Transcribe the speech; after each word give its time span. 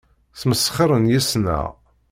Smesxiren 0.39 1.05
yes-neɣ. 1.13 1.65